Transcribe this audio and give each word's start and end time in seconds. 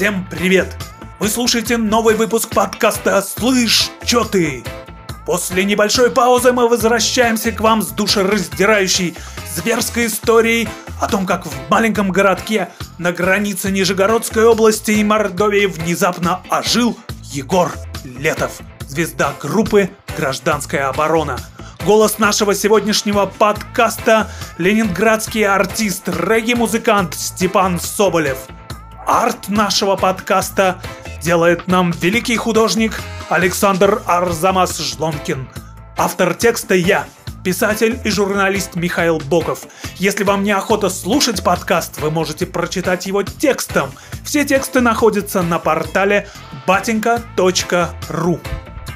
Всем 0.00 0.26
привет! 0.30 0.74
Вы 1.18 1.28
слушаете 1.28 1.76
новый 1.76 2.14
выпуск 2.14 2.48
подкаста 2.54 3.20
«Слышь, 3.20 3.90
чё 4.02 4.24
ты?». 4.24 4.64
После 5.26 5.62
небольшой 5.62 6.10
паузы 6.10 6.52
мы 6.52 6.70
возвращаемся 6.70 7.52
к 7.52 7.60
вам 7.60 7.82
с 7.82 7.88
душераздирающей 7.88 9.14
зверской 9.54 10.06
историей 10.06 10.70
о 11.02 11.06
том, 11.06 11.26
как 11.26 11.44
в 11.44 11.52
маленьком 11.68 12.12
городке 12.12 12.70
на 12.96 13.12
границе 13.12 13.70
Нижегородской 13.70 14.46
области 14.46 14.92
и 14.92 15.04
Мордовии 15.04 15.66
внезапно 15.66 16.40
ожил 16.48 16.96
Егор 17.24 17.70
Летов, 18.02 18.52
звезда 18.88 19.34
группы 19.38 19.90
«Гражданская 20.16 20.88
оборона». 20.88 21.38
Голос 21.84 22.18
нашего 22.18 22.54
сегодняшнего 22.54 23.26
подкаста– 23.26 24.30
ленинградский 24.56 25.44
артист, 25.44 26.08
регги-музыкант 26.08 27.14
Степан 27.14 27.78
Соболев. 27.78 28.38
Арт 29.10 29.48
нашего 29.48 29.96
подкаста 29.96 30.80
делает 31.20 31.66
нам 31.66 31.90
великий 31.90 32.36
художник 32.36 33.00
Александр 33.28 34.02
Арзамас 34.06 34.78
Жлонкин. 34.78 35.48
Автор 35.96 36.32
текста 36.32 36.76
я, 36.76 37.06
писатель 37.42 37.98
и 38.04 38.10
журналист 38.10 38.76
Михаил 38.76 39.18
Боков. 39.18 39.66
Если 39.96 40.22
вам 40.22 40.44
неохота 40.44 40.88
слушать 40.90 41.42
подкаст, 41.42 42.00
вы 42.00 42.12
можете 42.12 42.46
прочитать 42.46 43.06
его 43.06 43.24
текстом. 43.24 43.90
Все 44.24 44.44
тексты 44.44 44.80
находятся 44.80 45.42
на 45.42 45.58
портале 45.58 46.28
batinka.ru. 46.64 48.38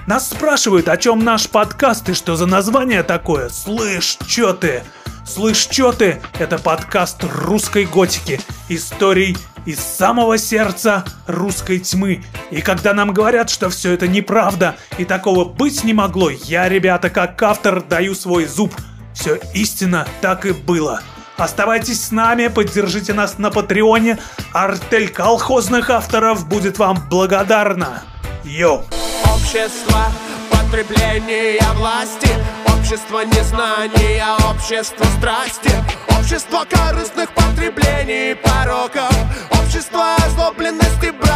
Нас 0.06 0.30
спрашивают, 0.30 0.88
о 0.88 0.96
чем 0.96 1.24
наш 1.24 1.48
подкаст 1.48 2.08
и 2.10 2.14
что 2.14 2.36
за 2.36 2.46
название 2.46 3.02
такое. 3.02 3.48
Слышь, 3.48 4.16
чё 4.28 4.52
ты? 4.52 4.84
Слышь, 5.26 5.66
чё 5.66 5.90
ты? 5.90 6.22
Это 6.38 6.58
подкаст 6.58 7.24
русской 7.24 7.84
готики. 7.84 8.40
Историй 8.68 9.36
из 9.66 9.80
самого 9.80 10.38
сердца 10.38 11.04
русской 11.26 11.78
тьмы. 11.78 12.24
И 12.50 12.60
когда 12.60 12.92
нам 12.94 13.12
говорят, 13.12 13.50
что 13.50 13.70
все 13.70 13.92
это 13.92 14.08
неправда 14.08 14.76
и 14.98 15.04
такого 15.04 15.44
быть 15.44 15.84
не 15.84 15.92
могло, 15.92 16.30
я, 16.30 16.68
ребята, 16.68 17.10
как 17.10 17.42
автор 17.42 17.82
даю 17.82 18.14
свой 18.14 18.46
зуб. 18.46 18.74
Все 19.14 19.38
истинно 19.54 20.06
так 20.20 20.44
и 20.46 20.52
было. 20.52 21.00
Оставайтесь 21.36 22.04
с 22.04 22.10
нами, 22.10 22.48
поддержите 22.48 23.12
нас 23.12 23.38
на 23.38 23.50
Патреоне. 23.50 24.18
Артель 24.52 25.08
колхозных 25.08 25.90
авторов 25.90 26.48
будет 26.48 26.78
вам 26.78 26.98
благодарна. 27.08 28.02
Йоу! 28.44 28.84
Общество 29.24 30.06
потребления 30.50 31.60
власти 31.74 32.28
Общество 32.66 33.20
незнания, 33.20 34.24
общество 34.50 35.04
страсти 35.18 35.70
Общество 36.18 36.64
корыстных 36.68 37.30
потреблений 37.30 38.34
пороков 38.34 39.10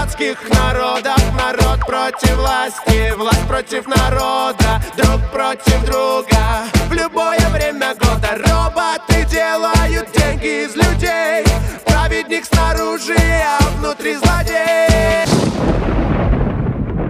братских 0.09 0.49
народов 0.51 1.19
Народ 1.37 1.81
против 1.87 2.37
власти, 2.37 3.15
власть 3.17 3.47
против 3.47 3.87
народа 3.87 4.83
Друг 4.97 5.21
против 5.31 5.85
друга 5.85 6.65
В 6.89 6.93
любое 6.93 7.39
время 7.51 7.95
года 7.95 8.31
роботы 8.35 9.25
делают 9.31 10.11
деньги 10.13 10.65
из 10.65 10.75
людей 10.75 11.45
Праведник 11.85 12.45
снаружи, 12.45 13.17
а 13.17 13.59
внутри 13.79 14.15
злодей 14.15 15.27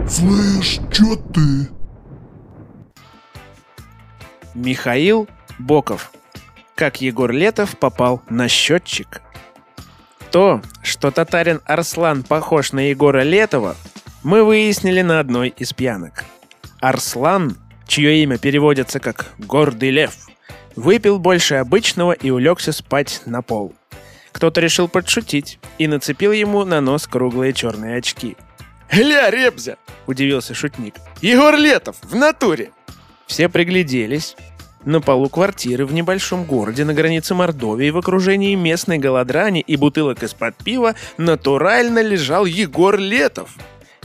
Слышь, 0.08 0.80
чё 0.90 1.16
ты? 1.34 1.68
Михаил 4.54 5.28
Боков. 5.58 6.10
Как 6.74 7.00
Егор 7.00 7.30
Летов 7.30 7.76
попал 7.78 8.22
на 8.28 8.48
счетчик. 8.48 9.22
То, 10.30 10.60
что 10.82 11.10
татарин 11.10 11.60
Арслан 11.64 12.22
похож 12.22 12.72
на 12.72 12.90
Егора 12.90 13.22
Летова, 13.22 13.76
мы 14.22 14.44
выяснили 14.44 15.00
на 15.00 15.20
одной 15.20 15.48
из 15.48 15.72
пьянок. 15.72 16.24
Арслан, 16.80 17.56
чье 17.86 18.22
имя 18.22 18.36
переводится 18.36 19.00
как 19.00 19.32
«гордый 19.38 19.90
лев», 19.90 20.14
выпил 20.76 21.18
больше 21.18 21.56
обычного 21.56 22.12
и 22.12 22.30
улегся 22.30 22.72
спать 22.72 23.22
на 23.24 23.42
пол. 23.42 23.74
Кто-то 24.32 24.60
решил 24.60 24.86
подшутить 24.86 25.58
и 25.78 25.86
нацепил 25.86 26.32
ему 26.32 26.64
на 26.64 26.80
нос 26.80 27.06
круглые 27.06 27.52
черные 27.52 27.96
очки. 27.96 28.36
«Гля, 28.90 29.30
Ребзя!»– 29.30 29.76
удивился 30.06 30.54
шутник. 30.54 30.94
«Егор 31.20 31.56
Летов, 31.56 31.96
в 32.02 32.14
натуре!» 32.14 32.70
Все 33.26 33.48
пригляделись. 33.48 34.36
На 34.88 35.02
полу 35.02 35.28
квартиры 35.28 35.84
в 35.84 35.92
небольшом 35.92 36.44
городе 36.44 36.82
на 36.82 36.94
границе 36.94 37.34
Мордовии 37.34 37.90
в 37.90 37.98
окружении 37.98 38.54
местной 38.54 38.96
голодрани 38.96 39.60
и 39.60 39.76
бутылок 39.76 40.22
из-под 40.22 40.56
пива 40.56 40.94
натурально 41.18 42.00
лежал 42.00 42.46
Егор 42.46 42.96
Летов. 42.96 43.50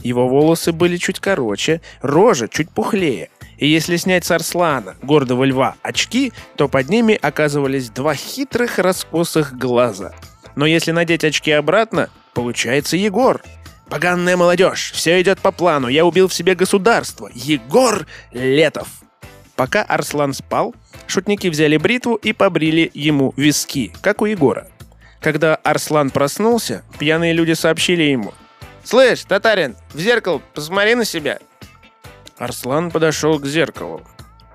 Его 0.02 0.28
волосы 0.28 0.72
были 0.72 0.98
чуть 0.98 1.20
короче, 1.20 1.80
рожа 2.02 2.48
чуть 2.48 2.68
пухлее. 2.68 3.30
И 3.56 3.66
если 3.66 3.96
снять 3.96 4.26
с 4.26 4.30
Арслана, 4.30 4.94
гордого 5.00 5.44
льва, 5.44 5.76
очки, 5.80 6.34
то 6.54 6.68
под 6.68 6.90
ними 6.90 7.18
оказывались 7.18 7.88
два 7.88 8.14
хитрых 8.14 8.78
раскосых 8.78 9.56
глаза. 9.56 10.12
Но 10.54 10.66
если 10.66 10.92
надеть 10.92 11.24
очки 11.24 11.50
обратно, 11.50 12.10
получается 12.34 12.98
Егор. 12.98 13.40
Поганная 13.88 14.36
молодежь, 14.36 14.92
все 14.92 15.18
идет 15.22 15.38
по 15.38 15.50
плану, 15.50 15.88
я 15.88 16.04
убил 16.04 16.28
в 16.28 16.34
себе 16.34 16.54
государство. 16.54 17.30
Егор 17.32 18.06
Летов. 18.32 19.03
Пока 19.56 19.82
Арслан 19.82 20.32
спал, 20.32 20.74
шутники 21.06 21.48
взяли 21.48 21.76
бритву 21.76 22.16
и 22.16 22.32
побрили 22.32 22.90
ему 22.94 23.32
виски, 23.36 23.92
как 24.00 24.22
у 24.22 24.26
Егора. 24.26 24.68
Когда 25.20 25.54
Арслан 25.56 26.10
проснулся, 26.10 26.82
пьяные 26.98 27.32
люди 27.32 27.52
сообщили 27.52 28.02
ему. 28.02 28.34
«Слышь, 28.82 29.24
татарин, 29.24 29.76
в 29.92 30.00
зеркало 30.00 30.42
посмотри 30.54 30.94
на 30.94 31.04
себя!» 31.04 31.38
Арслан 32.36 32.90
подошел 32.90 33.38
к 33.38 33.46
зеркалу. 33.46 34.02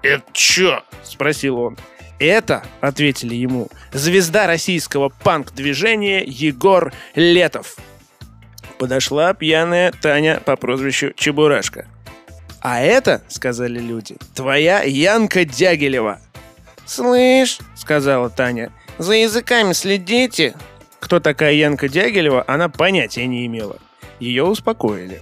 «Это 0.03 0.23
чё?»– 0.33 0.83
спросил 1.03 1.59
он. 1.59 1.77
«Это,— 2.19 2.63
ответили 2.81 3.33
ему,— 3.33 3.69
звезда 3.93 4.45
российского 4.45 5.09
панк-движения 5.09 6.23
Егор 6.25 6.93
Летов». 7.15 7.77
Подошла 8.77 9.33
пьяная 9.33 9.93
Таня 9.93 10.41
по 10.45 10.57
прозвищу 10.57 11.13
Чебурашка– 11.15 11.87
а 12.61 12.81
это, 12.81 13.21
сказали 13.29 13.79
люди, 13.79 14.17
твоя 14.35 14.81
Янка 14.81 15.45
Дягилева. 15.45 16.19
Слышь, 16.85 17.59
сказала 17.75 18.29
Таня, 18.29 18.71
за 18.97 19.13
языками 19.13 19.73
следите. 19.73 20.55
Кто 20.99 21.19
такая 21.19 21.53
Янка 21.53 21.87
Дягилева, 21.87 22.43
она 22.47 22.67
понятия 22.67 23.25
не 23.27 23.45
имела. 23.45 23.77
Ее 24.19 24.43
успокоили. 24.43 25.21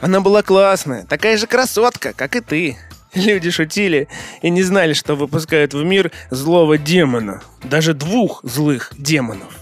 Она 0.00 0.20
была 0.20 0.42
классная, 0.42 1.04
такая 1.06 1.38
же 1.38 1.46
красотка, 1.46 2.12
как 2.12 2.36
и 2.36 2.40
ты. 2.40 2.76
Люди 3.14 3.50
шутили 3.50 4.08
и 4.42 4.50
не 4.50 4.62
знали, 4.62 4.92
что 4.92 5.14
выпускают 5.14 5.72
в 5.72 5.82
мир 5.82 6.12
злого 6.30 6.76
демона. 6.76 7.42
Даже 7.64 7.94
двух 7.94 8.40
злых 8.42 8.92
демонов. 8.98 9.56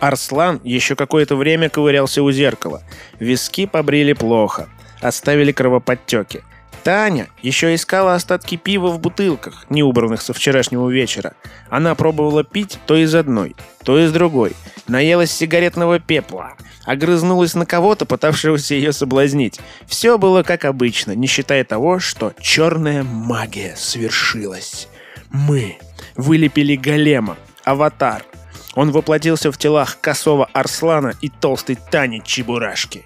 Арслан 0.00 0.60
еще 0.64 0.96
какое-то 0.96 1.36
время 1.36 1.68
ковырялся 1.68 2.22
у 2.22 2.30
зеркала. 2.30 2.82
Виски 3.18 3.66
побрили 3.66 4.14
плохо 4.14 4.68
оставили 5.00 5.52
кровоподтеки. 5.52 6.42
Таня 6.84 7.28
еще 7.42 7.74
искала 7.74 8.14
остатки 8.14 8.56
пива 8.56 8.88
в 8.88 9.00
бутылках, 9.00 9.66
не 9.68 9.82
убранных 9.82 10.22
со 10.22 10.32
вчерашнего 10.32 10.88
вечера. 10.88 11.34
Она 11.68 11.94
пробовала 11.94 12.44
пить 12.44 12.78
то 12.86 12.96
из 12.96 13.14
одной, 13.14 13.56
то 13.84 13.98
из 13.98 14.12
другой. 14.12 14.52
Наелась 14.86 15.30
сигаретного 15.30 15.98
пепла. 15.98 16.54
Огрызнулась 16.84 17.54
на 17.54 17.66
кого-то, 17.66 18.06
пытавшегося 18.06 18.74
ее 18.74 18.92
соблазнить. 18.92 19.60
Все 19.86 20.16
было 20.16 20.42
как 20.42 20.64
обычно, 20.64 21.12
не 21.12 21.26
считая 21.26 21.64
того, 21.64 21.98
что 21.98 22.32
черная 22.40 23.02
магия 23.02 23.74
свершилась. 23.76 24.88
Мы 25.30 25.76
вылепили 26.16 26.76
голема, 26.76 27.36
аватар. 27.64 28.24
Он 28.74 28.92
воплотился 28.92 29.52
в 29.52 29.58
телах 29.58 29.98
косого 30.00 30.48
Арслана 30.52 31.12
и 31.20 31.28
толстой 31.28 31.76
Тани 31.90 32.22
Чебурашки. 32.24 33.04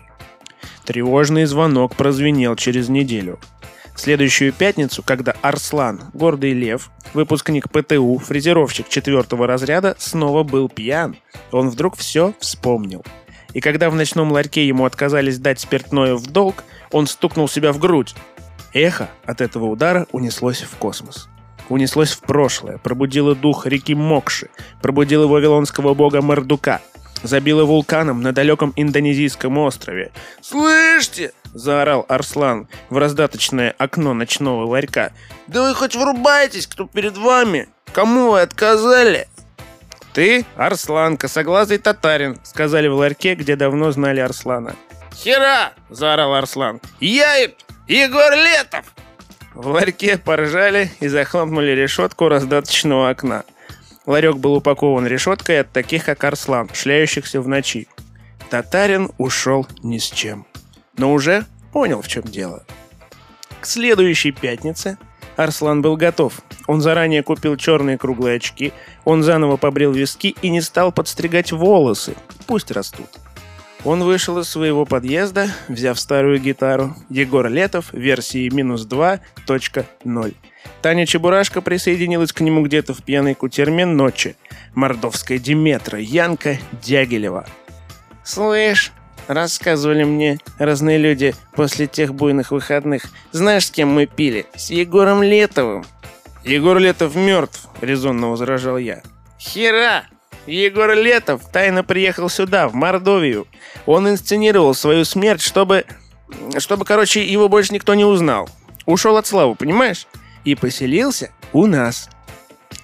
Тревожный 0.85 1.45
звонок 1.45 1.95
прозвенел 1.95 2.57
через 2.57 2.89
неделю. 2.89 3.39
В 3.95 4.01
следующую 4.01 4.53
пятницу, 4.53 5.03
когда 5.03 5.37
Арслан, 5.43 6.01
гордый 6.13 6.55
лев, 6.55 6.91
выпускник 7.15 7.71
ПТУ, 7.71 8.19
фрезеровщик 8.19 8.89
четвертого 8.89 9.47
разряда, 9.47 9.95
снова 9.99 10.43
был 10.43 10.69
пьян, 10.69 11.17
он 11.53 11.69
вдруг 11.69 11.97
все 11.97 12.35
вспомнил. 12.41 13.05
И 13.53 13.61
когда 13.61 13.91
в 13.91 13.95
ночном 13.95 14.33
ларьке 14.33 14.67
ему 14.67 14.85
отказались 14.85 15.39
дать 15.39 15.61
спиртное 15.61 16.15
в 16.15 16.27
долг, 16.27 16.65
он 16.91 17.07
стукнул 17.07 17.49
себя 17.49 17.73
в 17.73 17.79
грудь. 17.79 18.15
Эхо 18.73 19.11
от 19.25 19.41
этого 19.41 19.67
удара 19.67 20.07
унеслось 20.11 20.63
в 20.63 20.77
космос. 20.77 21.29
Унеслось 21.69 22.11
в 22.11 22.21
прошлое, 22.21 22.79
пробудило 22.79 23.37
дух 23.37 23.67
реки 23.67 23.95
Мокши, 23.95 24.49
пробудило 24.81 25.27
вавилонского 25.27 25.95
бога 25.95 26.23
Мардука– 26.23 26.81
забило 27.23 27.65
вулканом 27.65 28.23
на 28.23 28.33
далеком 28.33 28.73
индонезийском 28.77 29.59
острове. 29.59 30.13
«Слышите?»– 30.41 31.33
заорал 31.55 32.05
Арслан 32.09 32.69
в 32.91 32.99
раздаточное 32.99 33.75
окно 33.79 34.15
ночного 34.15 34.65
ларька. 34.67 35.13
«Да 35.47 35.63
вы 35.63 35.75
хоть 35.75 35.97
врубайтесь, 35.97 36.67
кто 36.67 36.87
перед 36.87 37.17
вами! 37.17 37.69
Кому 37.93 38.33
вы 38.33 38.41
отказали?» 38.41 39.29
«Ты 40.13 40.45
Арслан, 40.57 41.17
косоглазый 41.17 41.79
татарин»,— 41.79 42.39
сказали 42.43 42.89
в 42.89 42.95
ларьке, 42.95 43.35
где 43.35 43.57
давно 43.57 43.93
знали 43.93 44.21
Арслана. 44.21 44.77
«Хера!»— 45.15 45.73
заорал 45.91 46.35
Арслан. 46.35 46.81
«Я 47.01 47.37
Егор 47.89 48.33
Летов!» 48.33 48.85
В 49.55 49.69
ларьке 49.69 50.17
поржали 50.17 50.91
и 51.01 51.09
захлопнули 51.09 51.73
решетку 51.73 52.29
раздаточного 52.29 53.11
окна. 53.11 53.45
Ларек 54.07 54.37
был 54.37 54.55
упакован 54.55 55.07
решеткой 55.07 55.61
от 55.61 55.71
таких, 55.71 56.05
как 56.05 56.25
Арслан, 56.25 56.69
шляющихся 56.73 57.41
в 57.41 57.49
ночи. 57.49 57.87
Татарин 58.51 59.11
ушел 59.19 59.67
ни 59.83 59.99
с 59.99 60.11
чем. 60.11 60.47
Но 60.97 61.13
уже 61.13 61.47
понял, 61.73 62.03
в 62.03 62.09
чем 62.09 62.23
дело. 62.25 62.65
К 63.61 63.67
следующей 63.67 64.33
пятнице 64.33 64.99
Арслан 65.37 65.83
был 65.83 65.97
готов. 65.97 66.43
Он 66.67 66.81
заранее 66.81 67.23
купил 67.23 67.57
черные 67.57 67.97
круглые 67.97 68.37
очки, 68.37 68.73
он 69.05 69.23
заново 69.23 69.57
побрил 69.57 69.93
виски 69.93 70.35
и 70.43 70.51
не 70.51 70.61
стал 70.61 70.93
подстригать 70.93 71.53
волосы. 71.53 72.15
Пусть 72.47 72.71
растут. 72.71 73.09
Он 73.85 74.05
вышел 74.05 74.39
из 74.39 74.49
своего 74.49 74.85
подъезда, 74.85 75.49
взяв 75.67 75.99
старую 75.99 76.39
гитару 76.39 76.95
Егор 77.09 77.49
Летов 77.49 77.93
версии 77.93 78.49
минус 78.55 78.87
2.0. 78.87 80.35
Таня 80.83 81.07
Чебурашка 81.07 81.61
присоединилась 81.61 82.33
к 82.33 82.41
нему 82.41 82.63
где-то 82.63 82.95
в 82.95 83.03
пьяной 83.03 83.35
кутерме 83.35 83.85
ночи. 83.85 84.37
Мордовская 84.75 85.39
Диметра, 85.39 85.99
Янка 85.99 86.59
Дягилева. 86.81 87.47
«Слышь, 88.25 88.93
рассказывали 89.27 90.05
мне 90.05 90.39
разные 90.59 90.99
люди 90.99 91.35
после 91.55 91.89
тех 91.89 92.15
буйных 92.15 92.53
выходных. 92.53 93.07
Знаешь, 93.33 93.67
с 93.67 93.71
кем 93.73 93.89
мы 93.89 94.07
пили? 94.07 94.47
С 94.55 94.71
Егором 94.71 95.25
Летовым». 95.25 95.85
«Егор 96.45 96.79
Летов 96.79 97.17
мертв»,— 97.17 97.69
резонно 97.81 98.31
возражал 98.31 98.79
я. 98.79 99.03
«Хера! 99.39 100.05
Егор 100.47 100.93
Летов 100.95 101.43
тайно 101.53 101.85
приехал 101.85 102.29
сюда, 102.29 102.69
в 102.69 102.75
Мордовию. 102.75 103.47
Он 103.87 104.09
инсценировал 104.09 104.75
свою 104.75 105.05
смерть, 105.05 105.43
чтобы... 105.43 105.85
Чтобы, 106.59 106.85
короче, 106.85 107.25
его 107.25 107.49
больше 107.49 107.75
никто 107.75 107.95
не 107.95 108.05
узнал. 108.05 108.49
Ушел 108.87 109.17
от 109.17 109.27
славы, 109.27 109.55
понимаешь? 109.55 110.07
И 110.45 110.55
поселился 110.55 111.31
у 111.53 111.67
нас. 111.67 112.09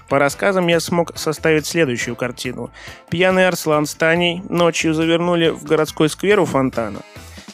По 0.08 0.18
рассказам 0.18 0.68
я 0.68 0.80
смог 0.80 1.16
составить 1.18 1.66
следующую 1.66 2.14
картину. 2.16 2.70
Пьяный 3.10 3.48
Арслан 3.48 3.86
с 3.86 3.94
Таней 3.94 4.42
ночью 4.48 4.94
завернули 4.94 5.48
в 5.48 5.64
городской 5.64 6.08
сквер 6.08 6.40
у 6.40 6.44
фонтана. 6.44 7.00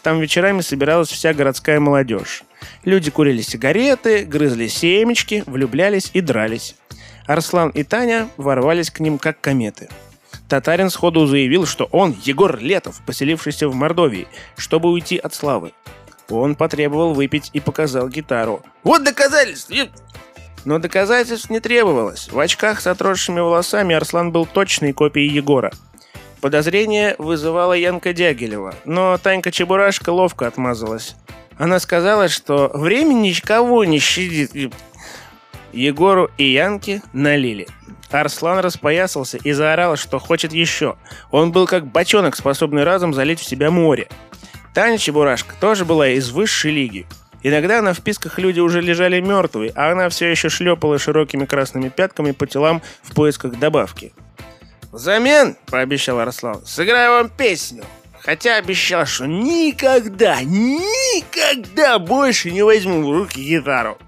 Там 0.03 0.21
вечерами 0.21 0.61
собиралась 0.61 1.09
вся 1.09 1.33
городская 1.33 1.81
молодежь. 1.81 2.45
Люди 2.85 3.11
курили 3.11 3.41
сигареты, 3.41 4.25
грызли 4.25 4.69
семечки, 4.69 5.43
влюблялись 5.47 6.11
и 6.13 6.21
дрались. 6.21 6.77
Арслан 7.27 7.71
и 7.71 7.85
Таня 7.85 8.29
ворвались 8.37 8.91
к 8.91 9.01
ним 9.01 9.19
как 9.19 9.41
кометы. 9.41 9.89
Татарин 10.49 10.91
сходу 10.91 11.27
заявил, 11.27 11.67
что 11.67 11.89
он 11.91 12.15
Егор 12.23 12.59
Летов, 12.59 13.01
поселившийся 13.07 13.69
в 13.69 13.75
Мордовии, 13.75 14.29
чтобы 14.57 14.91
уйти 14.91 15.17
от 15.17 15.35
славы. 15.35 15.73
Он 16.29 16.55
потребовал 16.55 17.15
выпить 17.15 17.51
и 17.53 17.61
показал 17.61 18.09
гитару. 18.09 18.63
«Вот 18.83 19.05
доказательства!» 19.05 19.89
Но 20.65 20.79
доказательств 20.79 21.51
не 21.51 21.61
требовалось. 21.61 22.31
В 22.31 22.39
очках 22.39 22.81
с 22.81 22.87
отросшими 22.87 23.41
волосами 23.41 23.95
Арслан 23.95 24.33
был 24.33 24.47
точной 24.47 24.93
копией 24.93 25.31
Егора. 25.31 25.73
Подозрение 26.41 27.17
вызывала 27.19 27.75
Янка 27.75 28.13
Дягилева, 28.13 28.75
но 28.85 29.19
Танька 29.19 29.51
Чебурашка 29.51 30.11
ловко 30.11 30.47
отмазалась. 30.47 31.17
Она 31.59 31.79
сказала, 31.79 32.29
что 32.29 32.71
времени 32.73 33.29
никого 33.29 33.85
не 33.85 33.99
щадит. 33.99 34.75
Егору 35.75 36.31
и 36.39 36.45
Янке 36.45 37.03
налили. 37.13 37.67
Арслан 38.11 38.61
распоясался 38.61 39.39
и 39.39 39.53
заорал, 39.53 39.97
что 39.97 40.19
хочет 40.19 40.53
еще. 40.53 40.97
Он 41.31 41.51
был 41.51 41.67
как 41.67 41.87
бочонок, 41.87 42.37
способный 42.37 42.85
разом 42.85 43.13
залить 43.13 43.41
в 43.41 43.45
себя 43.45 43.71
море. 43.71 44.09
Таня 44.73 44.99
Чебурашка 44.99 45.55
тоже 45.61 45.85
была 45.85 46.09
из 46.09 46.31
высшей 46.31 46.73
лиги. 46.73 47.07
Иногда 47.43 47.83
на 47.83 47.93
вписках 47.93 48.39
люди 48.39 48.61
уже 48.61 48.81
лежали 48.81 49.21
мертвые, 49.21 49.73
а 49.75 49.93
она 49.93 50.09
все 50.09 50.31
еще 50.31 50.49
шлепала 50.49 50.99
широкими 50.99 51.45
красными 51.45 51.89
пятками 51.91 52.31
по 52.31 52.47
телам 52.47 52.81
в 53.03 53.15
поисках 53.15 53.59
добавки. 53.59 54.13
«Взамен,— 54.93 55.57
пообещал 55.67 56.21
Арслан,— 56.21 56.65
сыграю 56.65 57.11
вам 57.11 57.29
песню. 57.29 57.85
Хотя 58.21 58.57
обещал, 58.57 59.05
что 59.05 59.27
никогда, 59.27 60.41
никогда 60.43 61.99
больше 61.99 62.51
не 62.51 62.63
возьму 62.63 63.03
в 63.03 63.13
руки 63.13 63.43
гитару. 63.43 63.99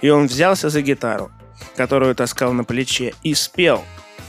И 0.00 0.08
он 0.08 0.26
взялся 0.26 0.68
за 0.68 0.82
гитару, 0.82 1.30
которую 1.76 2.14
таскал 2.14 2.52
на 2.52 2.64
плече, 2.64 3.14
и 3.22 3.34
спел. 3.34 3.84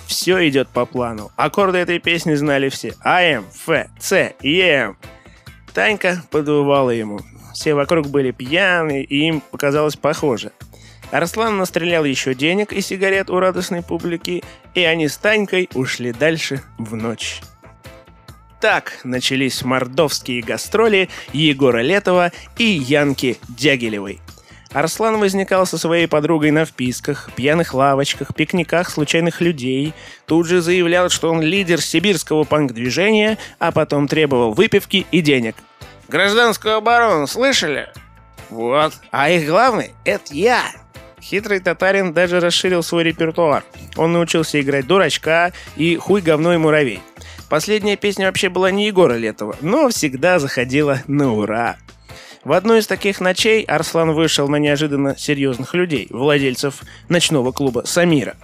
Все 0.05 0.47
идет 0.49 0.67
по 0.67 0.85
плану. 0.85 1.31
Аккорды 1.37 1.77
этой 1.77 1.99
песни 1.99 2.35
знали 2.35 2.69
все. 2.69 2.93
АМ, 3.01 3.45
Ф, 3.67 3.87
С, 3.99 4.33
ЕМ. 4.41 4.97
Танька 5.73 6.21
подувала 6.29 6.89
ему. 6.89 7.21
Все 7.53 7.73
вокруг 7.73 8.07
были 8.07 8.31
пьяны, 8.31 9.03
и 9.03 9.27
им 9.27 9.41
показалось 9.41 9.95
похоже. 9.95 10.51
Арслан 11.11 11.57
настрелял 11.57 12.05
еще 12.05 12.33
денег 12.33 12.71
и 12.71 12.81
сигарет 12.81 13.29
у 13.29 13.39
радостной 13.39 13.83
публики, 13.83 14.43
и 14.73 14.83
они 14.83 15.07
с 15.07 15.17
Танькой 15.17 15.69
ушли 15.73 16.13
дальше 16.13 16.61
в 16.77 16.95
ночь. 16.95 17.41
Так 18.61 18.99
начались 19.03 19.63
мордовские 19.63 20.41
гастроли 20.41 21.09
Егора 21.33 21.81
Летова 21.81 22.31
и 22.57 22.63
Янки 22.63 23.37
Дягилевой. 23.49 24.21
Арслан 24.73 25.19
возникал 25.19 25.65
со 25.65 25.77
своей 25.77 26.07
подругой 26.07 26.51
на 26.51 26.65
вписках, 26.65 27.29
пьяных 27.35 27.73
лавочках, 27.73 28.33
пикниках 28.33 28.89
случайных 28.89 29.41
людей, 29.41 29.93
тут 30.25 30.47
же 30.47 30.61
заявлял, 30.61 31.09
что 31.09 31.29
он 31.29 31.41
лидер 31.41 31.81
сибирского 31.81 32.45
панк-движения, 32.45 33.37
а 33.59 33.71
потом 33.71 34.07
требовал 34.07 34.53
выпивки 34.53 35.05
и 35.11 35.21
денег. 35.21 35.55
«Гражданскую 36.07 36.75
оборону 36.75 37.27
слышали?» 37.27 37.89
«Вот. 38.49 38.93
А 39.11 39.29
их 39.29 39.47
главный— 39.47 39.91
это 40.05 40.33
я!» 40.33 40.63
Хитрый 41.21 41.59
татарин 41.59 42.13
даже 42.13 42.39
расширил 42.39 42.81
свой 42.81 43.03
репертуар. 43.03 43.63
Он 43.95 44.11
научился 44.11 44.59
играть 44.59 44.87
дурачка 44.87 45.53
и 45.75 45.95
хуй 45.95 46.21
говно 46.21 46.57
муравей. 46.57 47.01
Последняя 47.49 47.95
песня 47.97 48.25
вообще 48.25 48.49
была 48.49 48.71
не 48.71 48.87
Егора 48.87 49.13
Летова, 49.13 49.55
но 49.61 49.89
всегда 49.89 50.39
заходила 50.39 50.99
на 51.07 51.33
ура. 51.33 51.77
В 52.43 52.53
одну 52.53 52.75
из 52.75 52.87
таких 52.87 53.19
ночей 53.19 53.63
Арслан 53.63 54.13
вышел 54.13 54.47
на 54.47 54.55
неожиданно 54.55 55.15
серьезных 55.15 55.75
людей, 55.75 56.07
владельцев 56.09 56.81
ночного 57.07 57.51
клуба 57.51 57.83
«Самира». 57.85 58.35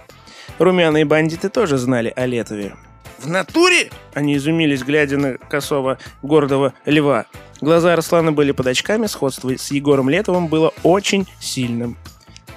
Румяные 0.58 1.04
бандиты 1.04 1.48
тоже 1.48 1.78
знали 1.78 2.12
о 2.14 2.26
Летове. 2.26 2.76
«В 3.18 3.28
натуре?» 3.28 3.90
Они 4.14 4.36
изумились, 4.36 4.82
глядя 4.84 5.16
на 5.16 5.38
косого 5.38 5.98
гордого 6.22 6.74
льва. 6.86 7.26
Глаза 7.60 7.92
Арслана 7.92 8.30
были 8.30 8.52
под 8.52 8.68
очками, 8.68 9.06
сходство 9.06 9.56
с 9.56 9.72
Егором 9.72 10.08
Летовым 10.08 10.46
было 10.46 10.72
очень 10.84 11.26
сильным. 11.40 11.96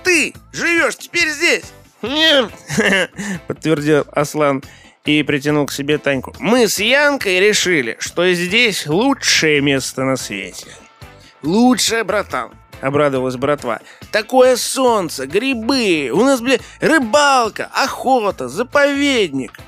«Ты 0.03 0.36
живешь 0.51 0.98
теперь 0.98 1.29
здесь?» 1.29 1.63
«Нет», 2.03 2.51
подтвердил 3.48 4.05
Аслан 4.12 4.63
и 5.05 5.24
притянул 5.24 5.65
к 5.65 5.71
себе 5.71 5.98
Таньку. 5.98 6.36
«Мы 6.39 6.67
с 6.67 6.79
Янкой 6.79 7.39
решили, 7.39 7.98
что 8.00 8.31
здесь 8.31 8.86
лучшее 8.86 9.62
место 9.62 10.03
на 10.03 10.17
свете». 10.17 10.67
«Лучшее, 11.43 12.03
братан»,— 12.03 12.51
обрадовалась 12.81 13.36
братва. 13.36 13.79
«Такое 14.12 14.55
солнце, 14.55 15.25
грибы, 15.25 16.12
у 16.13 16.24
нас, 16.24 16.41
бля, 16.41 16.57
рыбалка, 16.79 17.69
охота, 17.74 18.48
заповедник». 18.48 19.60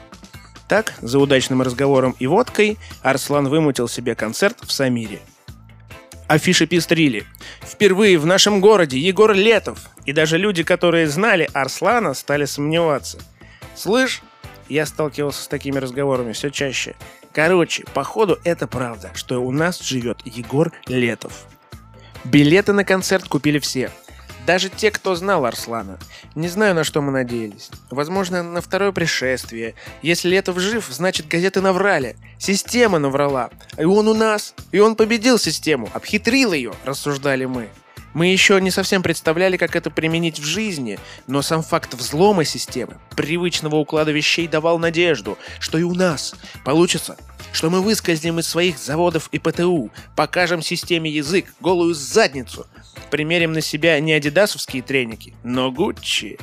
Так, 0.67 0.93
за 1.01 1.19
удачным 1.19 1.61
разговором 1.61 2.15
и 2.19 2.27
водкой, 2.27 2.77
Арслан 3.01 3.47
вымутил 3.47 3.87
себе 3.87 4.15
концерт 4.15 4.57
в 4.61 4.71
Самире. 4.71 5.19
Афиши 6.27 6.65
пестрили. 6.65 7.25
Впервые 7.61 8.17
в 8.17 8.25
нашем 8.25 8.61
городе 8.61 8.97
Егор 8.97 9.33
Летов. 9.33 9.79
И 10.05 10.13
даже 10.13 10.37
люди, 10.37 10.63
которые 10.63 11.07
знали 11.07 11.49
Арслана, 11.53 12.13
стали 12.13 12.45
сомневаться. 12.45 13.19
«Слышь?» 13.75 14.21
Я 14.69 14.85
сталкивался 14.85 15.43
с 15.43 15.47
такими 15.47 15.77
разговорами 15.77 16.31
все 16.31 16.49
чаще. 16.49 16.95
Короче, 17.33 17.83
походу 17.93 18.39
это 18.43 18.65
правда, 18.65 19.11
что 19.13 19.43
у 19.43 19.51
нас 19.51 19.81
живет 19.81 20.19
Егор 20.23 20.71
Летов. 20.87 21.45
Билеты 22.23 22.71
на 22.71 22.85
концерт 22.85 23.27
купили 23.27 23.59
все. 23.59 23.91
Даже 24.45 24.69
те, 24.69 24.91
кто 24.91 25.15
знал 25.15 25.45
Арслана. 25.45 25.99
Не 26.35 26.47
знаю, 26.47 26.73
на 26.75 26.83
что 26.83 27.01
мы 27.01 27.11
надеялись. 27.11 27.69
Возможно, 27.89 28.43
на 28.43 28.61
второе 28.61 28.91
пришествие. 28.91 29.75
Если 30.01 30.29
Летов 30.29 30.59
жив, 30.59 30.87
значит 30.89 31.27
газеты 31.27 31.61
наврали. 31.61 32.15
Система 32.37 32.99
наврала. 32.99 33.49
И 33.77 33.85
он 33.85 34.07
у 34.07 34.13
нас. 34.13 34.53
И 34.71 34.79
он 34.79 34.95
победил 34.95 35.37
систему. 35.37 35.89
Обхитрил 35.93 36.53
ее, 36.53 36.73
рассуждали 36.85 37.45
мы. 37.45 37.69
Мы 38.13 38.27
еще 38.27 38.61
не 38.61 38.69
совсем 38.69 39.01
представляли, 39.01 39.57
как 39.57 39.75
это 39.75 39.89
применить 39.89 40.39
в 40.39 40.43
жизни, 40.43 40.99
но 41.25 41.41
сам 41.41 41.63
факт 41.63 41.95
взлома 41.95 42.45
системы, 42.45 42.97
привычного 43.15 43.77
уклада 43.77 44.11
вещей 44.11 44.47
давал 44.47 44.77
надежду, 44.77 45.37
что 45.59 45.79
и 45.79 45.83
у 45.83 45.95
нас 45.95 46.35
получится, 46.63 47.17
что 47.53 47.69
мы 47.69 47.81
выскользнем 47.81 48.39
из 48.39 48.47
своих 48.47 48.77
заводов 48.77 49.29
и 49.31 49.39
ПТУ, 49.39 49.91
покажем 50.15 50.61
системе 50.61 51.09
язык, 51.09 51.53
голую 51.61 51.93
задницу, 51.93 52.65
примерим 53.11 53.53
на 53.53 53.61
себя 53.61 53.97
не 53.99 54.11
адидасовские 54.11 54.81
треники, 54.81 55.35
но 55.43 55.71
Гуччи. 55.71 56.39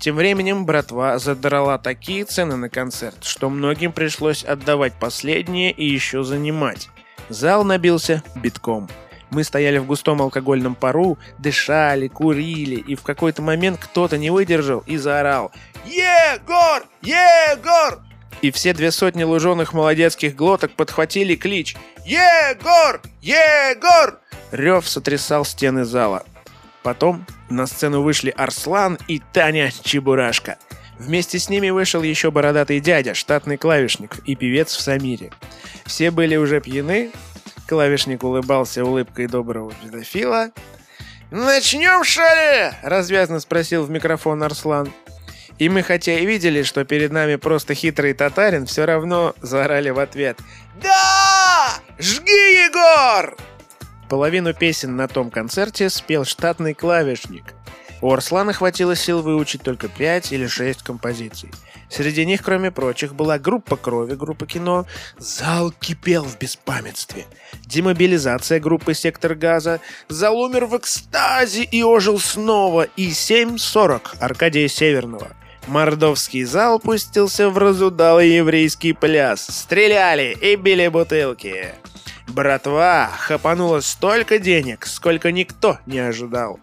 Тем 0.00 0.16
временем 0.16 0.66
братва 0.66 1.18
задрала 1.18 1.78
такие 1.78 2.24
цены 2.24 2.56
на 2.56 2.68
концерт, 2.68 3.22
что 3.22 3.48
многим 3.48 3.92
пришлось 3.92 4.42
отдавать 4.42 4.94
последнее 4.98 5.70
и 5.70 5.84
еще 5.84 6.24
занимать. 6.24 6.88
Зал 7.28 7.64
набился 7.64 8.22
битком. 8.34 8.88
Мы 9.30 9.44
стояли 9.44 9.78
в 9.78 9.86
густом 9.86 10.22
алкогольном 10.22 10.74
пару, 10.74 11.18
дышали, 11.38 12.08
курили, 12.08 12.76
и 12.76 12.94
в 12.94 13.02
какой-то 13.02 13.42
момент 13.42 13.78
кто-то 13.80 14.16
не 14.16 14.30
выдержал 14.30 14.82
и 14.86 14.96
заорал 14.96 15.52
«Егор! 15.86 16.84
Егор!» 17.02 18.02
И 18.42 18.50
все 18.50 18.72
две 18.72 18.90
сотни 18.90 19.22
луженых 19.22 19.72
молодецких 19.72 20.34
глоток 20.34 20.72
подхватили 20.72 21.34
клич 21.34 21.76
«Егор! 22.04 23.00
Егор!» 23.22 24.20
Рев 24.52 24.88
сотрясал 24.88 25.44
стены 25.44 25.84
зала. 25.84 26.24
Потом 26.82 27.24
на 27.48 27.66
сцену 27.66 28.02
вышли 28.02 28.30
Арслан 28.36 28.98
и 29.08 29.20
Таня 29.32 29.72
Чебурашка. 29.82 30.58
Вместе 30.98 31.38
с 31.38 31.48
ними 31.48 31.70
вышел 31.70 32.02
еще 32.02 32.30
бородатый 32.30 32.78
дядя, 32.80 33.14
штатный 33.14 33.56
клавишник 33.56 34.18
и 34.26 34.36
певец 34.36 34.74
в 34.74 34.80
Самире. 34.80 35.32
Все 35.86 36.10
были 36.10 36.36
уже 36.36 36.60
пьяны. 36.60 37.10
Клавишник 37.66 38.22
улыбался 38.22 38.84
улыбкой 38.84 39.26
доброго 39.26 39.72
педофила. 39.82 40.50
«Начнем, 41.30 42.04
что 42.04 42.22
ли?»– 42.22 42.70
развязно 42.82 43.40
спросил 43.40 43.84
в 43.84 43.90
микрофон 43.90 44.42
Арслан. 44.42 44.92
И 45.58 45.68
мы, 45.68 45.82
хотя 45.82 46.18
и 46.18 46.26
видели, 46.26 46.62
что 46.62 46.84
перед 46.84 47.12
нами 47.12 47.36
просто 47.36 47.74
хитрый 47.74 48.12
татарин, 48.14 48.66
все 48.66 48.84
равно 48.84 49.34
заорали 49.40 49.90
в 49.90 49.98
ответ 49.98 50.38
«Да! 50.82 51.74
Жги, 51.98 52.66
Егор!» 52.66 53.36
Половину 54.08 54.52
песен 54.52 54.96
на 54.96 55.08
том 55.08 55.30
концерте 55.30 55.88
спел 55.90 56.24
штатный 56.24 56.74
клавишник. 56.74 57.54
У 58.00 58.12
Арслана 58.12 58.52
хватило 58.52 58.94
сил 58.94 59.22
выучить 59.22 59.62
только 59.62 59.88
5 59.88 60.32
или 60.32 60.46
6 60.46 60.82
композиций. 60.82 61.50
Среди 61.88 62.26
них, 62.26 62.42
кроме 62.42 62.70
прочих, 62.70 63.14
была 63.14 63.38
группа 63.38 63.76
крови, 63.76 64.14
группа 64.14 64.46
кино. 64.46 64.84
Зал 65.16 65.70
кипел 65.70 66.24
в 66.24 66.38
беспамятстве. 66.38 67.24
Демобилизация 67.64 68.60
группы 68.60 68.94
«Сектор 68.94 69.34
газа». 69.34 69.80
Зал 70.08 70.38
умер 70.38 70.66
в 70.66 70.76
экстазе 70.76 71.62
и 71.62 71.82
ожил 71.82 72.18
снова. 72.18 72.82
И 72.96 73.10
7.40 73.10 74.18
Аркадия 74.20 74.68
Северного. 74.68 75.28
Мордовский 75.66 76.44
зал 76.44 76.78
пустился 76.78 77.48
в 77.48 77.58
разудалый 77.58 78.30
еврейский 78.30 78.92
пляс. 78.92 79.46
Стреляли 79.46 80.36
и 80.40 80.56
били 80.56 80.88
бутылки. 80.88 81.74
Братва 82.28 83.10
хапанула 83.16 83.80
столько 83.80 84.38
денег, 84.38 84.86
сколько 84.86 85.30
никто 85.30 85.78
не 85.86 85.98
ожидал. 85.98 86.58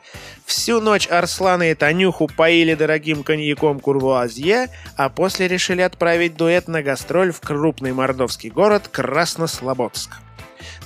Всю 0.45 0.81
ночь 0.81 1.07
Арслана 1.07 1.71
и 1.71 1.75
Танюху 1.75 2.27
поили 2.27 2.73
дорогим 2.73 3.23
коньяком 3.23 3.79
Курвуазье, 3.79 4.67
а 4.97 5.09
после 5.09 5.47
решили 5.47 5.81
отправить 5.81 6.35
дуэт 6.35 6.67
на 6.67 6.83
гастроль 6.83 7.31
в 7.31 7.39
крупный 7.39 7.93
мордовский 7.93 8.49
город 8.49 8.87
Краснослободск. 8.91 10.17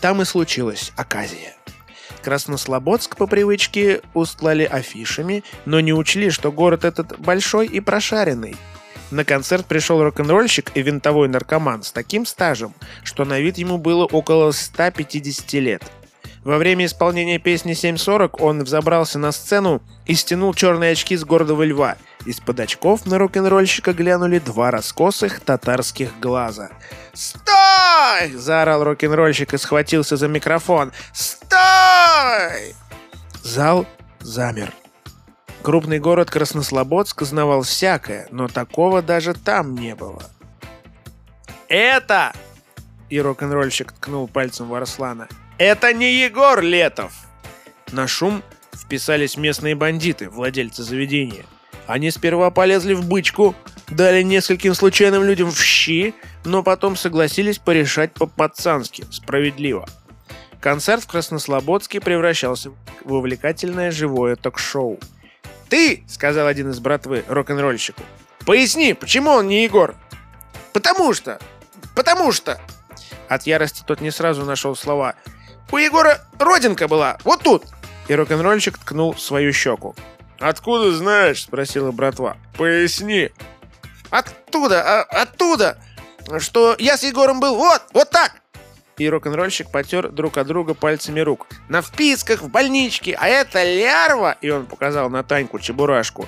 Там 0.01 0.21
и 0.21 0.25
случилась 0.25 0.91
оказия. 0.95 1.55
Краснослободск 2.25 3.17
по 3.17 3.27
привычке 3.27 4.01
устлали 4.15 4.63
афишами, 4.63 5.43
но 5.65 5.79
не 5.79 5.93
учли, 5.93 6.31
что 6.31 6.51
город 6.51 6.83
этот 6.83 7.19
большой 7.19 7.67
и 7.67 7.79
прошаренный. 7.79 8.55
На 9.11 9.23
концерт 9.23 9.67
пришел 9.67 10.01
рок-н-ролльщик 10.01 10.71
и 10.73 10.81
винтовой 10.81 11.27
наркоман 11.27 11.83
с 11.83 11.91
таким 11.91 12.25
стажем, 12.25 12.73
что 13.03 13.25
на 13.25 13.39
вид 13.39 13.59
ему 13.59 13.77
было 13.77 14.05
около 14.05 14.49
150 14.49 15.53
лет. 15.53 15.83
Во 16.43 16.57
время 16.57 16.87
исполнения 16.87 17.37
песни 17.37 17.73
7.40 17.73 18.37
он 18.39 18.63
взобрался 18.63 19.19
на 19.19 19.31
сцену 19.31 19.83
и 20.07 20.15
стянул 20.15 20.55
черные 20.55 20.93
очки 20.93 21.15
с 21.15 21.23
гордого 21.23 21.61
льва. 21.61 21.95
Из-под 22.25 22.59
очков 22.59 23.05
на 23.05 23.19
рок-н-ролльщика 23.19 23.93
глянули 23.93 24.39
два 24.39 24.71
раскосых 24.71 25.41
татарских 25.41 26.19
глаза. 26.19 26.71
«Стой!»– 27.13 28.31
заорал 28.33 28.83
рок-н-ролльщик 28.83 29.53
и 29.53 29.59
схватился 29.59 30.17
за 30.17 30.27
микрофон. 30.27 30.91
«Стой!» 31.13 31.74
Зал 33.43 33.85
замер. 34.19 34.73
Крупный 35.61 35.99
город 35.99 36.29
Краснослободск 36.29 37.23
знавал 37.23 37.63
всякое, 37.63 38.27
но 38.31 38.47
такого 38.47 39.01
даже 39.01 39.33
там 39.33 39.75
не 39.75 39.95
было. 39.95 40.23
«Это!» 41.67 42.33
И 43.09 43.19
рок-н-ролльщик 43.19 43.91
ткнул 43.91 44.27
пальцем 44.27 44.67
в 44.67 44.75
Арслана. 44.75 45.27
«Это 45.57 45.93
не 45.93 46.13
Егор 46.23 46.61
Летов!» 46.61 47.13
На 47.91 48.07
шум 48.07 48.43
вписались 48.73 49.37
местные 49.37 49.75
бандиты, 49.75 50.29
владельцы 50.29 50.83
заведения. 50.83 51.45
Они 51.87 52.11
сперва 52.11 52.51
полезли 52.51 52.93
в 52.93 53.07
бычку, 53.07 53.55
дали 53.89 54.21
нескольким 54.21 54.73
случайным 54.73 55.23
людям 55.23 55.51
в 55.51 55.59
щи, 55.59 56.13
но 56.43 56.63
потом 56.63 56.95
согласились 56.95 57.59
порешать 57.59 58.13
по-пацански, 58.13 59.05
справедливо. 59.11 59.87
Концерт 60.65 61.03
в 61.03 61.07
Краснослободске 61.07 62.01
превращался 62.01 62.71
в 63.03 63.13
увлекательное 63.13 63.91
живое 63.91 64.35
ток-шоу– 64.35 64.99
«Ты!»— 65.69 66.03
сказал 66.07 66.47
один 66.47 66.69
из 66.71 66.79
братвы 66.79 67.23
рок-н-ролльщику. 67.27 68.01
«Поясни, 68.45 68.93
почему 68.93 69.31
он 69.31 69.47
не 69.47 69.63
Егор?» 69.63 69.95
«Потому 70.73 71.13
что! 71.13 71.39
Потому 71.95 72.31
что!» 72.31 72.59
От 73.27 73.47
ярости 73.47 73.83
тот 73.85 74.01
не 74.01 74.11
сразу 74.11 74.45
нашел 74.45 74.75
слова. 74.75 75.15
«У 75.71 75.77
Егора 75.77 76.21
родинка 76.39 76.87
была, 76.87 77.17
вот 77.23 77.41
тут!» 77.41 77.65
И 78.07 78.15
рок-н-ролльщик 78.15 78.77
ткнул 78.77 79.15
свою 79.17 79.51
щеку. 79.53 79.95
«Откуда 80.39 80.91
знаешь?»— 80.91 81.43
спросила 81.43 81.91
братва. 81.91 82.37
«Поясни!» 82.57 83.31
«Оттуда, 84.11 85.01
а, 85.01 85.03
оттуда! 85.03 85.77
Что 86.39 86.75
я 86.79 86.97
с 86.97 87.03
Егором 87.03 87.39
был 87.39 87.55
вот, 87.55 87.81
вот 87.93 88.09
так!» 88.11 88.44
И 88.97 89.09
рок-н-ролльщик 89.09 89.69
потер 89.71 90.09
друг 90.09 90.37
от 90.37 90.47
друга 90.47 90.73
пальцами 90.73 91.19
рук. 91.19 91.47
«На 91.69 91.81
вписках, 91.81 92.41
в 92.41 92.49
больничке, 92.49 93.17
а 93.19 93.27
это 93.27 93.63
лярва!» 93.63 94.37
И 94.41 94.49
он 94.49 94.65
показал 94.65 95.09
на 95.09 95.23
Таньку 95.23 95.59
Чебурашку. 95.59 96.27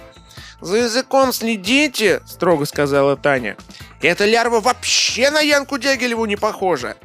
«За 0.61 0.77
языком 0.77 1.33
следите!»— 1.33 2.21
строго 2.25 2.65
сказала 2.65 3.15
Таня. 3.15 3.55
«Эта 4.01 4.25
лярва 4.25 4.59
вообще 4.59 5.29
на 5.31 5.39
Янку 5.39 5.77
Дягилеву 5.77 6.25
не 6.25 6.35
похожа!» 6.35 6.97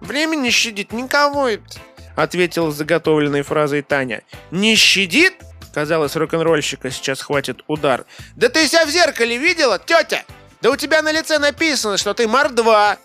«Время 0.00 0.36
не 0.36 0.50
щадит 0.50 0.92
никого!»— 0.92 1.50
ответила 2.16 2.70
заготовленной 2.72 3.42
фразой 3.42 3.82
Таня. 3.82 4.22
«Не 4.50 4.76
щадит?» 4.76 5.34
Казалось, 5.72 6.16
рок-н-ролльщика 6.16 6.90
сейчас 6.90 7.20
хватит 7.20 7.62
удар. 7.66 8.06
«Да 8.34 8.48
ты 8.48 8.66
себя 8.66 8.86
в 8.86 8.88
зеркале 8.88 9.36
видела, 9.36 9.78
тетя? 9.78 10.24
Да 10.62 10.70
у 10.70 10.76
тебя 10.76 11.02
на 11.02 11.12
лице 11.12 11.38
написано, 11.38 11.98
что 11.98 12.14
ты 12.14 12.26
мордва!» 12.26 12.96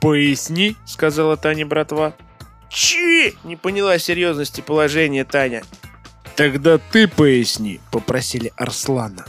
«Поясни»,— 0.00 0.76
сказала 0.86 1.36
Таня 1.36 1.66
братва. 1.66 2.14
«Чи!»— 2.70 3.34
не 3.44 3.56
поняла 3.56 3.98
серьезности 3.98 4.60
положения 4.60 5.24
Таня. 5.24 5.62
«Тогда 6.36 6.78
ты 6.78 7.06
поясни»,— 7.06 7.80
попросили 7.92 8.52
Арслана. 8.56 9.26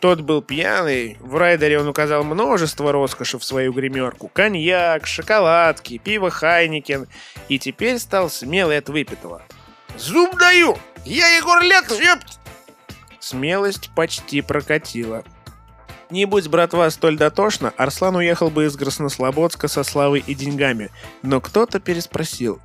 Тот 0.00 0.20
был 0.20 0.42
пьяный. 0.42 1.16
В 1.20 1.36
райдере 1.36 1.80
он 1.80 1.88
указал 1.88 2.22
множество 2.22 2.92
роскоши 2.92 3.38
в 3.38 3.44
свою 3.44 3.72
гримерку. 3.72 4.28
Коньяк, 4.28 5.06
шоколадки, 5.06 5.98
пиво 5.98 6.30
Хайникен. 6.30 7.06
И 7.48 7.58
теперь 7.58 7.98
стал 7.98 8.28
смелый 8.28 8.78
от 8.78 8.88
выпитого. 8.90 9.42
«Зуб 9.96 10.36
даю! 10.36 10.76
Я 11.06 11.28
Егор 11.36 11.62
Летов, 11.62 11.98
ёпт!» 12.00 12.38
Смелость 13.18 13.90
почти 13.94 14.42
прокатила. 14.42 15.24
Не 16.08 16.24
будь 16.24 16.46
братва 16.46 16.88
столь 16.90 17.16
дотошна, 17.16 17.72
Арслан 17.76 18.16
уехал 18.16 18.48
бы 18.48 18.66
из 18.66 18.76
Краснослободска 18.76 19.66
со 19.66 19.82
славой 19.82 20.22
и 20.24 20.34
деньгами. 20.34 20.90
Но 21.22 21.40
кто-то 21.40 21.80
переспросил. 21.80 22.60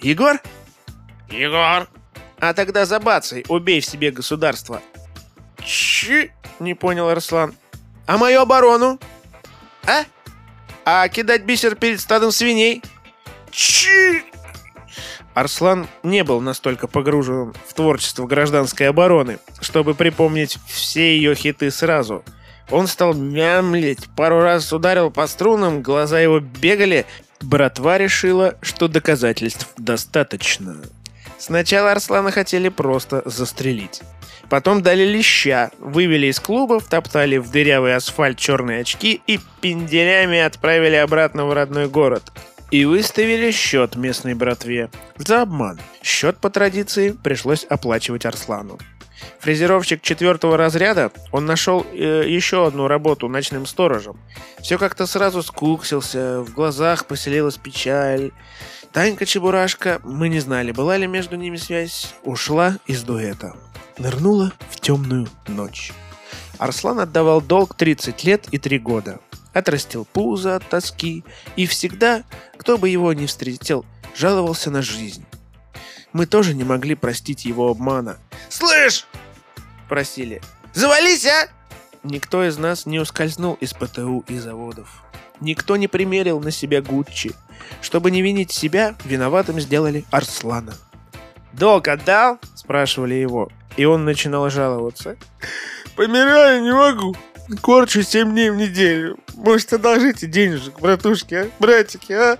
«Егор?» 0.00 0.40
«Егор!» 1.28 1.88
«А 2.40 2.54
тогда 2.54 2.86
забацай, 2.86 3.44
убей 3.48 3.80
в 3.80 3.86
себе 3.86 4.10
государство». 4.10 4.82
«Чи?»— 5.64 6.32
не 6.58 6.74
понял 6.74 7.08
Арслан. 7.08 7.54
«А 8.06 8.18
мою 8.18 8.40
оборону?» 8.40 8.98
«А? 9.86 10.04
А 10.84 11.08
кидать 11.08 11.44
бисер 11.44 11.76
перед 11.76 12.00
стадом 12.00 12.32
свиней?» 12.32 12.82
«Чи?» 13.52 14.24
Арслан 15.34 15.86
не 16.02 16.24
был 16.24 16.40
настолько 16.40 16.88
погружен 16.88 17.54
в 17.68 17.74
творчество 17.74 18.26
гражданской 18.26 18.88
обороны, 18.88 19.38
чтобы 19.60 19.94
припомнить 19.94 20.58
все 20.66 21.16
ее 21.16 21.36
хиты 21.36 21.70
сразу— 21.70 22.24
он 22.70 22.86
стал 22.86 23.14
мямлить, 23.14 24.08
пару 24.16 24.40
раз 24.40 24.72
ударил 24.72 25.10
по 25.10 25.26
струнам, 25.26 25.82
глаза 25.82 26.20
его 26.20 26.40
бегали. 26.40 27.06
Братва 27.40 27.98
решила, 27.98 28.56
что 28.60 28.86
доказательств 28.86 29.68
достаточно. 29.76 30.76
Сначала 31.38 31.92
Арслана 31.92 32.30
хотели 32.30 32.68
просто 32.68 33.22
застрелить. 33.24 34.02
Потом 34.50 34.82
дали 34.82 35.04
леща, 35.04 35.70
вывели 35.78 36.26
из 36.26 36.40
клуба, 36.40 36.80
втоптали 36.80 37.38
в 37.38 37.50
дырявый 37.50 37.94
асфальт 37.94 38.36
черные 38.36 38.80
очки 38.80 39.22
и 39.26 39.40
пинделями 39.60 40.40
отправили 40.40 40.96
обратно 40.96 41.46
в 41.46 41.52
родной 41.52 41.88
город. 41.88 42.32
И 42.70 42.84
выставили 42.84 43.52
счет 43.52 43.96
местной 43.96 44.34
братве. 44.34 44.90
За 45.16 45.42
обман. 45.42 45.80
Счет 46.02 46.36
по 46.38 46.50
традиции 46.50 47.10
пришлось 47.10 47.64
оплачивать 47.64 48.26
Арслану. 48.26 48.78
Фрезеровщик 49.40 50.02
четвертого 50.02 50.56
разряда, 50.56 51.12
он 51.32 51.46
нашел 51.46 51.86
э, 51.92 52.24
еще 52.28 52.66
одну 52.66 52.88
работу 52.88 53.28
ночным 53.28 53.66
сторожем. 53.66 54.18
Все 54.60 54.78
как-то 54.78 55.06
сразу 55.06 55.42
скуксился, 55.42 56.42
в 56.42 56.52
глазах 56.52 57.06
поселилась 57.06 57.56
печаль. 57.56 58.32
Танька 58.92 59.24
Чебурашка, 59.24 60.00
мы 60.04 60.28
не 60.28 60.40
знали, 60.40 60.72
была 60.72 60.96
ли 60.96 61.06
между 61.06 61.36
ними 61.36 61.56
связь, 61.56 62.14
ушла 62.24 62.76
из 62.86 63.02
дуэта. 63.02 63.56
Нырнула 63.98 64.52
в 64.68 64.80
темную 64.80 65.28
ночь. 65.46 65.92
Арслан 66.58 67.00
отдавал 67.00 67.40
долг 67.40 67.74
30 67.74 68.24
лет 68.24 68.46
и 68.50 68.58
3 68.58 68.78
года. 68.80 69.20
Отрастил 69.52 70.04
пузо 70.04 70.56
от 70.56 70.68
тоски, 70.68 71.24
и 71.56 71.66
всегда, 71.66 72.24
кто 72.58 72.78
бы 72.78 72.88
его 72.88 73.12
ни 73.12 73.26
встретил, 73.26 73.84
жаловался 74.14 74.70
на 74.70 74.82
жизнь. 74.82 75.24
Мы 76.12 76.26
тоже 76.26 76.54
не 76.54 76.64
могли 76.64 76.94
простить 76.94 77.44
его 77.44 77.68
обмана. 77.68 78.18
«Слышь!»– 78.48 79.06
просили. 79.88 80.42
«Завались, 80.72 81.26
а!» 81.26 81.48
Никто 82.02 82.44
из 82.44 82.56
нас 82.58 82.86
не 82.86 82.98
ускользнул 82.98 83.54
из 83.60 83.74
ПТУ 83.74 84.24
и 84.28 84.38
заводов. 84.38 85.02
Никто 85.40 85.76
не 85.76 85.88
примерил 85.88 86.40
на 86.40 86.50
себя 86.50 86.82
Гуччи. 86.82 87.32
Чтобы 87.82 88.10
не 88.10 88.22
винить 88.22 88.52
себя, 88.52 88.94
виноватым 89.04 89.60
сделали 89.60 90.04
Арслана. 90.10 90.74
«Долг 91.52 91.88
отдал?»– 91.88 92.38
спрашивали 92.54 93.14
его. 93.14 93.50
И 93.76 93.84
он 93.84 94.04
начинал 94.04 94.50
жаловаться. 94.50 95.16
Помираю, 95.96 96.62
не 96.62 96.72
могу. 96.72 97.14
Корчу 97.62 98.02
7 98.02 98.30
дней 98.30 98.50
в 98.50 98.56
неделю. 98.56 99.18
Может, 99.34 99.72
одолжите 99.72 100.26
денежек, 100.26 100.80
братушки, 100.80 101.34
а? 101.34 101.50
Братики, 101.58 102.12
а? 102.12 102.38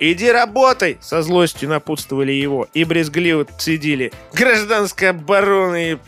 «Иди 0.00 0.30
работай!»— 0.30 0.98
со 1.00 1.22
злостью 1.22 1.68
напутствовали 1.68 2.32
его 2.32 2.68
и 2.74 2.84
брезгливо 2.84 3.46
цедили. 3.58 4.12
«Гражданская 4.32 5.10
оборона 5.10 5.92
и...» 5.92 5.98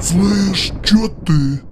Слышь, 0.00 0.72
чё 0.84 1.08
ты? 1.24 1.62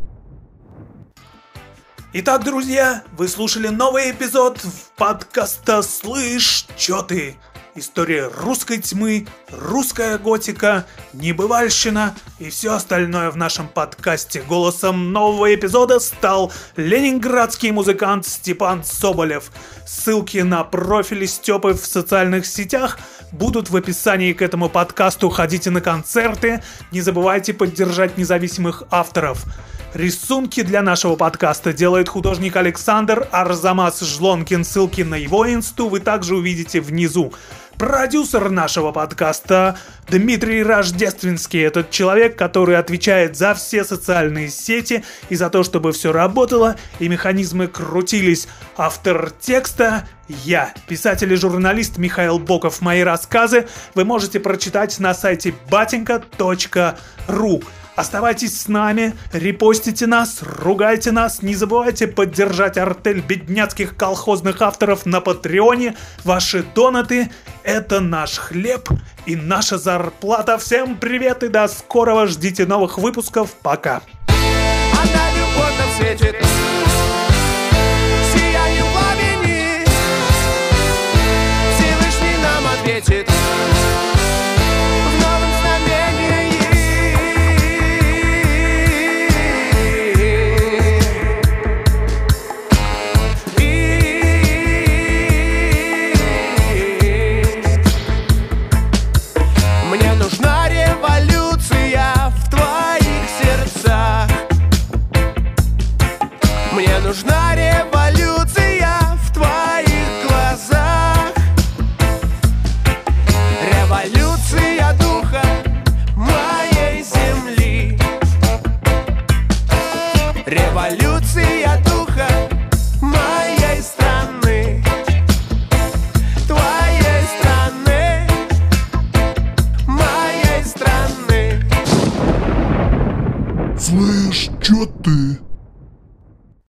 Итак, 2.12 2.42
друзья, 2.42 3.04
вы 3.12 3.28
слушали 3.28 3.68
новый 3.68 4.10
эпизод 4.10 4.60
подкаста 4.96 5.82
«Слышь, 5.82 6.66
чё 6.76 7.02
ты?». 7.02 7.36
История 7.80 8.30
русской 8.42 8.76
тьмы, 8.76 9.26
русская 9.50 10.18
готика, 10.18 10.84
небывальщина 11.14 12.14
и 12.38 12.50
все 12.50 12.74
остальное 12.74 13.30
в 13.30 13.38
нашем 13.38 13.68
подкасте. 13.68 14.42
Голосом 14.42 15.14
нового 15.14 15.54
эпизода 15.54 15.98
стал 15.98 16.52
ленинградский 16.76 17.70
музыкант 17.70 18.26
Степан 18.26 18.84
Соболев. 18.84 19.50
Ссылки 19.86 20.36
на 20.36 20.62
профили 20.62 21.24
Степы 21.24 21.72
в 21.72 21.86
социальных 21.86 22.44
сетях 22.44 22.98
будут 23.32 23.70
в 23.70 23.76
описании 23.76 24.34
к 24.34 24.42
этому 24.42 24.68
подкасту. 24.68 25.30
Ходите 25.30 25.70
на 25.70 25.80
концерты, 25.80 26.62
не 26.92 27.00
забывайте 27.00 27.54
поддержать 27.54 28.18
независимых 28.18 28.82
авторов. 28.90 29.46
Рисунки 29.94 30.62
для 30.62 30.82
нашего 30.82 31.16
подкаста 31.16 31.72
делает 31.72 32.08
художник 32.08 32.54
Александр 32.54 33.26
Арзамас 33.32 34.00
Жлонкин. 34.00 34.64
Ссылки 34.64 35.00
на 35.00 35.16
его 35.16 35.52
инсту 35.52 35.88
вы 35.88 35.98
также 35.98 36.36
увидите 36.36 36.80
внизу. 36.80 37.32
Продюсер 37.80 38.50
нашего 38.50 38.92
подкаста 38.92 39.78
Дмитрий 40.06 40.62
Рождественский. 40.62 41.62
Этот 41.62 41.90
человек, 41.90 42.36
который 42.36 42.76
отвечает 42.76 43.38
за 43.38 43.54
все 43.54 43.84
социальные 43.84 44.50
сети 44.50 45.02
и 45.30 45.34
за 45.34 45.48
то, 45.48 45.62
чтобы 45.62 45.92
все 45.92 46.12
работало 46.12 46.76
и 46.98 47.08
механизмы 47.08 47.68
крутились. 47.68 48.48
Автор 48.76 49.30
текста 49.30 50.06
я, 50.28 50.74
писатель 50.88 51.32
и 51.32 51.36
журналист 51.36 51.96
Михаил 51.96 52.38
Боков. 52.38 52.82
Мои 52.82 53.00
рассказы 53.00 53.66
вы 53.94 54.04
можете 54.04 54.40
прочитать 54.40 54.98
на 54.98 55.14
сайте 55.14 55.54
batinka.ru. 55.70 57.64
Оставайтесь 58.00 58.58
с 58.58 58.66
нами, 58.66 59.14
репостите 59.30 60.06
нас, 60.06 60.40
ругайте 60.42 61.12
нас, 61.12 61.42
не 61.42 61.54
забывайте 61.54 62.06
поддержать 62.06 62.78
артель 62.78 63.20
бедняцких 63.20 63.94
колхозных 63.94 64.62
авторов 64.62 65.04
на 65.04 65.20
Патреоне. 65.20 65.98
Ваши 66.24 66.62
донаты– 66.62 67.30
это 67.62 68.00
наш 68.00 68.38
хлеб 68.38 68.88
и 69.26 69.36
наша 69.36 69.76
зарплата. 69.76 70.56
Всем 70.56 70.96
привет 70.96 71.42
и 71.42 71.48
до 71.48 71.68
скорого. 71.68 72.26
Ждите 72.26 72.64
новых 72.64 72.96
выпусков. 72.96 73.50
Пока. 73.62 74.00
Сияние 78.32 78.84
пламени 78.94 79.84
Всевышний 81.74 82.42
нам 82.42 82.66
ответит 82.66 83.28